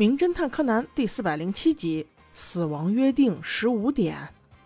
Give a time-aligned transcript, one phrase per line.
[0.00, 4.16] 名侦探柯南》第四百零七集《死亡约定》十五点。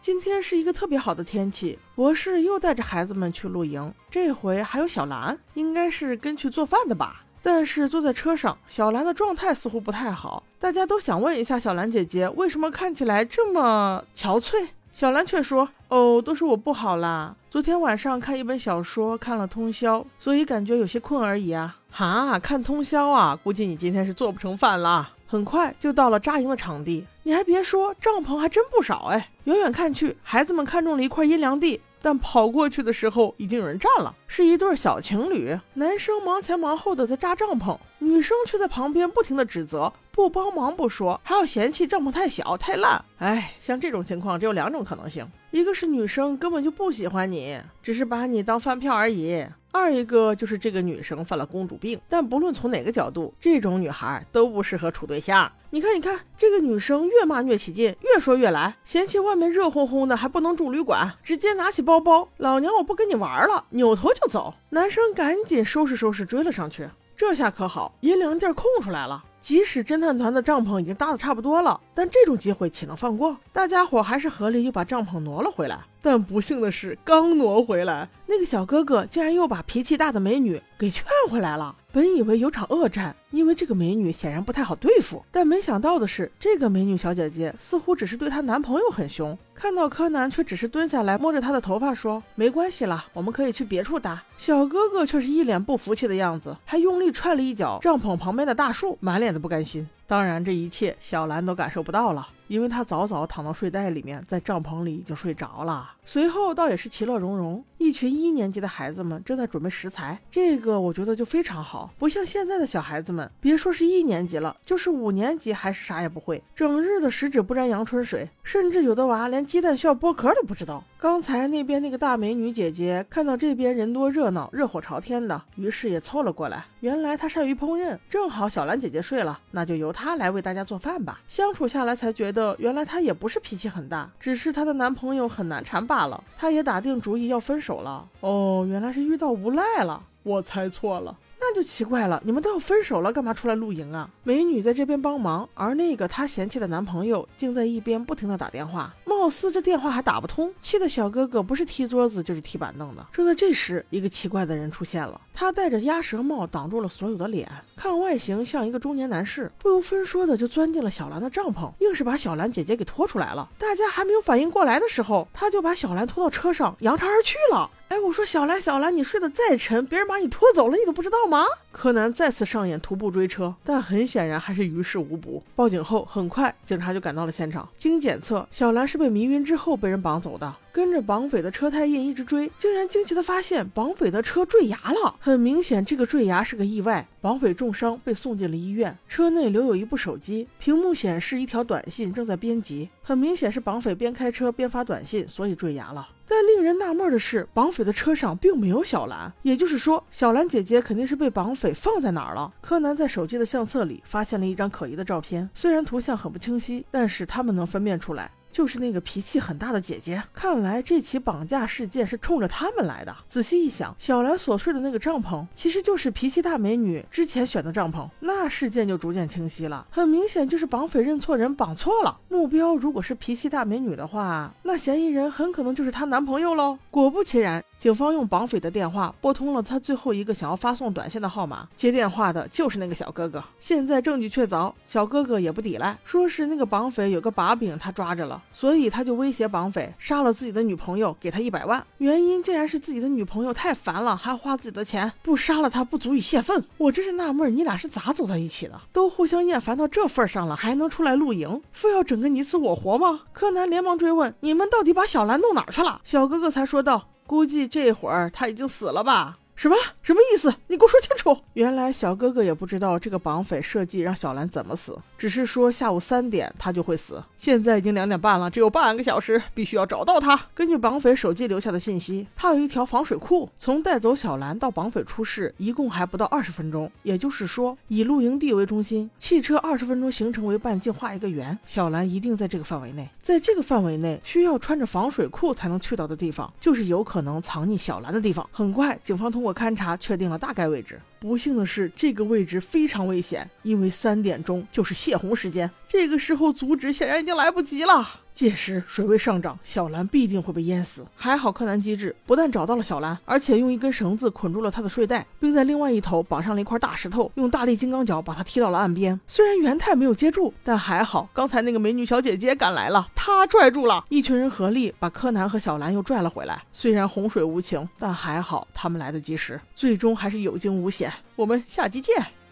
[0.00, 7.24] 今天是一个特别好的天气，博士又带着孩子们去露营，这回还有小兰，应该是跟去做饭的吧。
[7.42, 14.68] 但是坐在车上，小兰的状态似乎不太好，大家都想问一下小兰姐姐为什么看起来这么憔悴。
[14.92, 25.10] 小兰却说：“哦，都是我不好啦，昨天晚上看一本小说，看了通宵，所以感觉有些困而已啊。”哈，看通宵啊，估计你今天是做不成饭啦。
[25.26, 29.30] 很快就到了扎营的场地，你还别说，帐篷还真不少哎。
[29.44, 34.14] 远远看去，孩子们看中了一块阴凉地，但跑过去的时候，已经有人占了。
[34.26, 43.04] 是一对小情侣，男生忙前忙后的在扎帐篷，女生却在旁边不停的指责，不帮忙不说，还要嫌弃帐篷太小太烂。
[43.18, 49.44] 哎，像这种情况只有两种可能性：一个是女生根本就不喜欢你，只是把你当饭票而已。
[49.74, 55.50] 二一个就是这个女生犯了公主病，但不论从哪个角度，这种女孩都不适合处对象。
[55.70, 64.54] 你看，你看，这个女生越骂越起劲，越说越来，嫌弃外面热烘烘的，还不能住旅馆，直接拿起包包，老娘我不跟你玩了，扭头就走。
[64.70, 69.24] 男生赶紧收拾收拾追了上去，这下可好，阴凉地空出来了。
[69.44, 73.36] 即使侦探团的帐篷已经搭的差不多了，但这种机会岂能放过？
[73.52, 75.80] 大家伙还是合力又把帐篷挪了回来。
[76.00, 81.74] 但不幸的是，刚挪回来，那个小哥哥竟然又把脾气大的美女给劝回来了。
[81.90, 89.36] 本以为有场恶战，因为这个美女显然不太好对付，但没想到的是，这个美女小姐姐似乎只是对她男朋友很凶。
[89.54, 99.86] 看到柯南，却只是蹲下来摸着她的头发说：“没关系了，我们可以去别处搭。”小哥哥却是一脸不服气的样子，还用力踹了一脚帐篷旁边的大树，满脸的不甘心。
[100.06, 105.90] 当然，这一切小兰都感受不到了，因为他早早躺到睡袋里面，在帐篷里已经睡着了。
[106.04, 120.84] 随后倒也是其乐融融，一群一年级的孩子们正在准备食材，这个我觉得就非常好，不像现在的小孩子们，别说是一年级了，就是五年级还是啥也不会，整日的十指不沾阳春水，甚至有的娃连鸡蛋需要剥壳都不知道。
[120.98, 126.64] 刚才那边那个大美女姐姐看到这边人多热闹，热火朝天的，于是也凑了过来。
[126.80, 131.20] 原来她善于烹饪，正好小兰姐姐睡了，那就由她来为大家做饭吧。
[131.28, 136.24] 相处下来才觉得，原来她也不是脾气很大，只是她的男朋友很难缠罢了。
[136.36, 138.08] 她也打定主意要分手了。
[138.20, 141.16] 哦，原来是遇到无赖了，我猜错了。
[141.46, 144.08] 那就奇怪了，你们都要分手了，干嘛出来露营啊？
[144.22, 153.06] 美女在这边帮忙，而那个她嫌弃的男朋友竟在一边不停的打电话，貌似这电话还打不通，气的小哥哥不是踢桌子就是踢板凳的。
[153.12, 163.48] 正在这时，一个奇怪的人出现了，他戴着鸭舌帽，挡住了所有的脸，看外形像一个中年男士，不由分说的就钻进了小兰的帐篷，硬是把小兰姐姐给拖出来了。
[163.58, 167.68] 大家还没有反应过来的时候，他就把小兰拖到车上，扬长而去了。
[167.88, 171.44] 哎，我说小兰，小兰，你睡得再沉，别人把你拖走了，你都不知道吗？
[171.76, 175.42] 柯南再次上演徒步追车，但很显然还是于事无补。
[175.56, 177.68] 报警后，很快警察就赶到了现场。
[177.76, 180.54] 经检测，小兰是被迷晕之后被人绑走的。
[180.72, 185.16] 跟着绑匪的车胎印一直追，竟然惊奇的发现绑匪的车坠崖了。
[185.18, 188.94] 很明显，这个坠崖是个意外，绑匪重伤被送进了医院。
[189.08, 196.06] 车内留有一部手机，屏幕显示一条短信正在编辑，很明显是绑匪边开车边发短信，所以坠崖了。
[196.28, 202.52] 但令人纳闷的是，绑匪的车上并没有小兰，也就是说，小兰姐姐肯定是被绑匪放在哪儿了。
[202.60, 208.30] 柯南在手机的相册里发现了一张可疑的照片，虽然图像很不清晰，但是他们能分辨出来。
[208.54, 213.14] 就是那个脾气很大的姐姐，看来这起绑架事件是冲着他们来的。
[213.26, 219.84] 仔细一想，小兰所睡的那个帐篷，其实就是脾气大美女之前选的帐篷，那事件就逐渐清晰了。
[219.90, 222.76] 很明显就是绑匪认错人，绑错了目标。
[222.76, 226.78] 如果是脾气大美女的话，那嫌疑人很可能就是她男朋友喽。
[226.92, 227.64] 果不其然。
[227.84, 233.44] 警方用绑匪的电话拨通了他最后一个想要发送短信的号码，接电话的就是那个小哥哥。
[233.60, 241.86] 现在证据确凿，小哥哥也不抵赖，说是那个绑匪有个把柄，他抓着了，所以他就威胁绑匪杀了自己的女朋友，给他一百万。
[241.98, 246.64] 原因竟然是自己的女朋友太烦了，还花自己的钱，不杀了他不足以泄愤。
[246.78, 248.80] 我真是纳闷，你俩是咋走在一起的？
[248.94, 253.20] 都互相厌烦到这份上了，还能出来露营，非要整个你死我活吗？
[253.34, 256.00] 柯南连忙追问：你们到底把小兰弄哪去了？
[256.02, 257.10] 小哥哥才说道。
[257.26, 259.38] 估计这会儿他已经死了吧？
[259.56, 260.52] 什么什么意思？
[260.66, 261.38] 你给我说清楚！
[261.52, 267.22] 原来小哥哥也不知道这个绑匪设计让小兰怎么死，只是说下午三点他就会死。
[267.36, 270.48] 现在已经两点半了，只有半个小时，必须要找到他。
[270.54, 276.90] 根据绑匪手机留下的信息，他有一条防水库，从带走小兰到绑匪出事一共还不到二十分钟。
[277.04, 283.08] 也就是说，以露营地为中心，汽车二十分钟行程为半径画一个圆，小兰一定在这个范围内。
[283.24, 288.46] 在这个范围内，需要穿着防水裤才能去到的地方，就是有可能藏匿小兰的地方。
[288.52, 291.00] 很快，警方通过勘查确定了大概位置。
[291.18, 298.06] 不幸的是，这个位置非常危险，因为三点钟就是泄洪时间，这个时候阻止显然已经来不及了。
[298.34, 301.06] 届时水位上涨，小兰必定会被淹死。
[301.14, 309.18] 还好柯南机智，不但找到了小兰，而且用一根绳子捆住了她的睡袋，并在另外一头绑上了一块大石头，用大力金刚脚把她踢到了岸边。
[309.28, 314.04] 虽然元太没有接住，但还好刚才那个美女小姐姐赶来了，她拽住了。
[314.08, 316.60] 一群人合力把柯南和小兰又拽了回来。
[316.72, 321.12] 虽然洪水无情，但还好他们来得及时，最终还是有惊无险。
[321.36, 322.43] 我们下集见。